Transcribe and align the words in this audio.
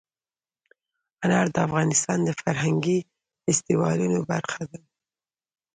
انار 1.23 1.47
د 1.55 1.57
افغانستان 1.67 2.19
د 2.23 2.29
فرهنګي 2.41 2.99
فستیوالونو 3.43 4.19
برخه 4.31 4.63
ده. 4.71 4.79